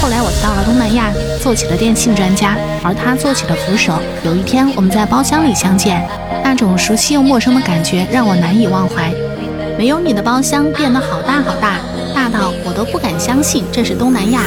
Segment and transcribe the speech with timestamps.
[0.00, 1.12] 后来我到了东南亚，
[1.42, 3.98] 做起了电信专家，而他做起了扶手。
[4.24, 6.08] 有一天我们在包厢里相见，
[6.42, 9.12] 那种熟悉又陌生的感觉让我难以忘怀。
[9.76, 11.78] 没有你的包厢变得好大好大，
[12.14, 14.42] 大到我都不敢相信这是东南亚。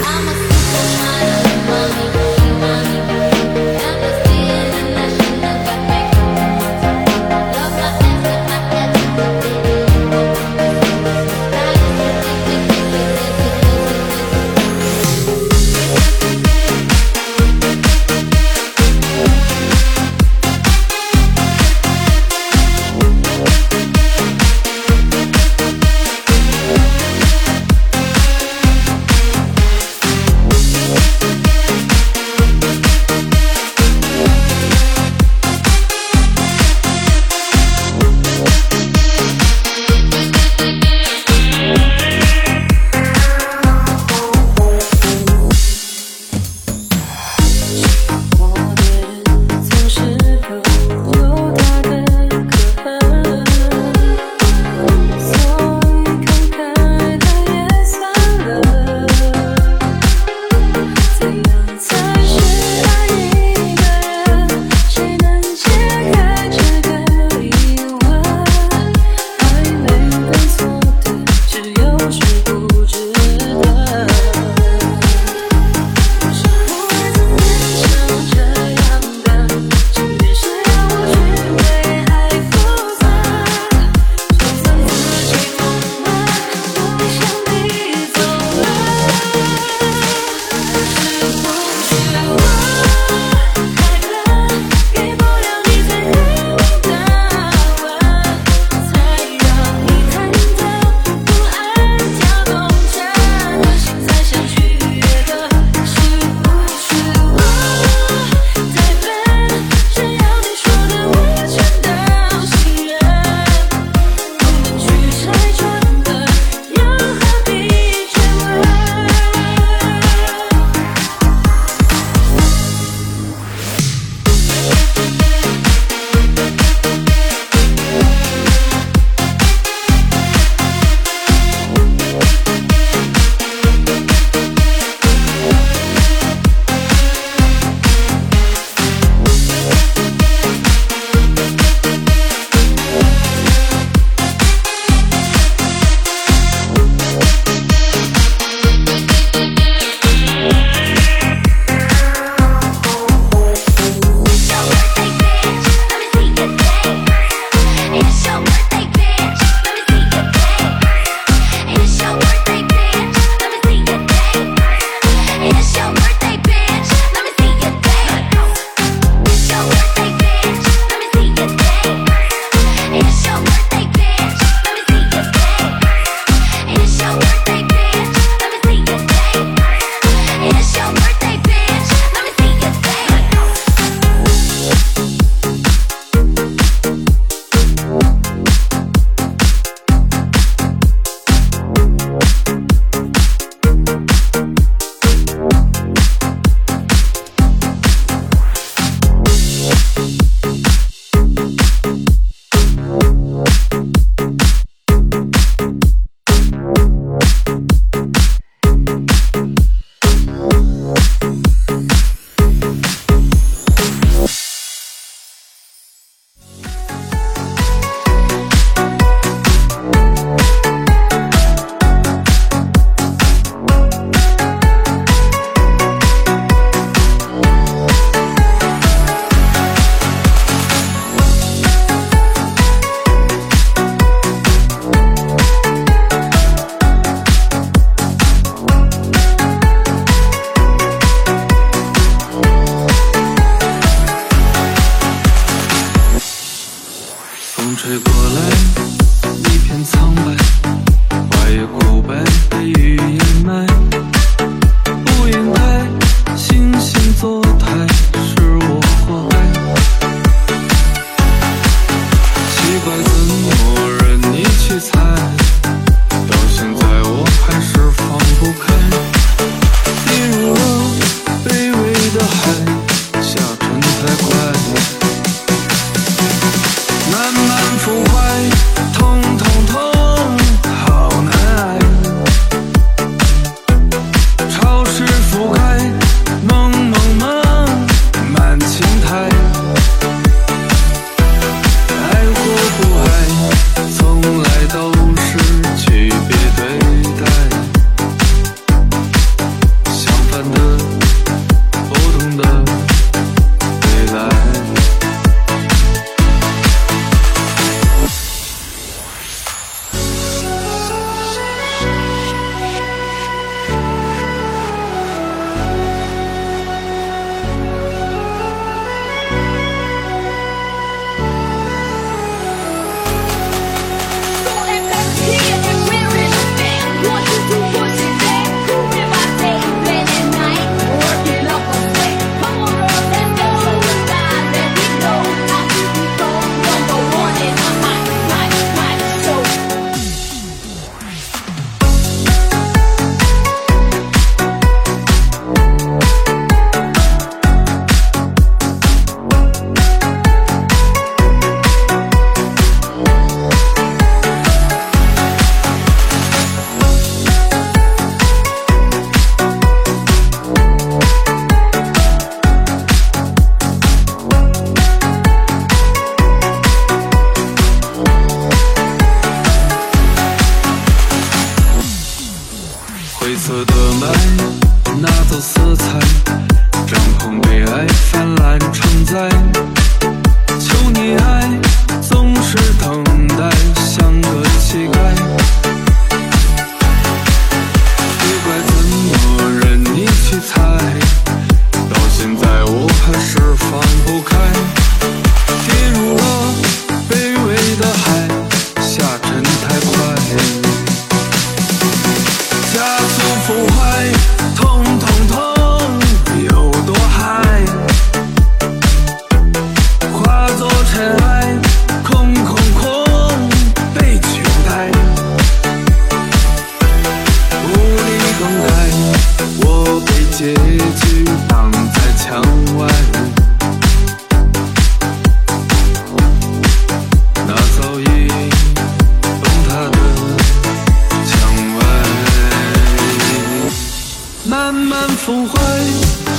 [434.61, 435.59] 慢慢腐坏，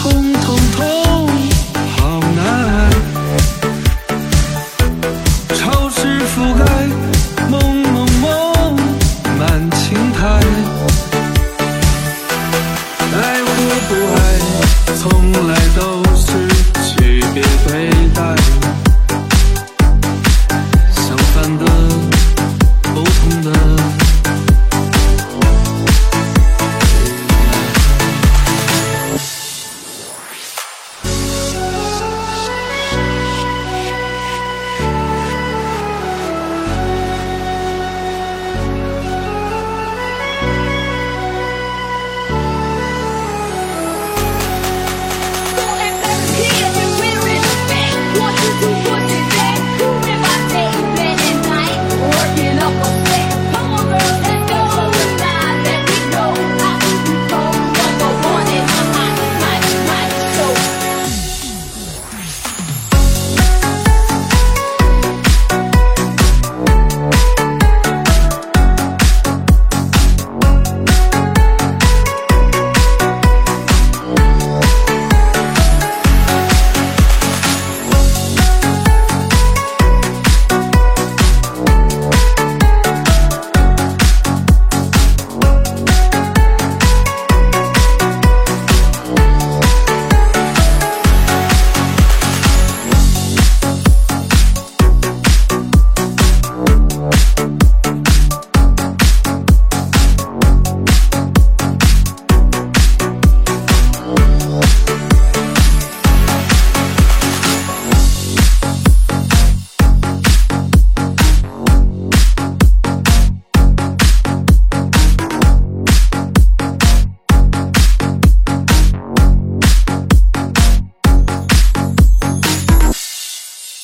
[0.00, 1.11] 痛痛痛。